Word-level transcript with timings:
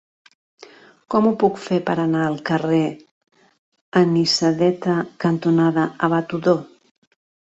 Com 1.15 1.27
ho 1.27 1.33
puc 1.43 1.59
fer 1.65 1.77
per 1.89 1.95
anar 2.03 2.23
al 2.29 2.39
carrer 2.49 2.79
Anisadeta 4.01 4.95
cantonada 5.27 5.83
Abat 6.09 6.37
Odó? 6.39 6.57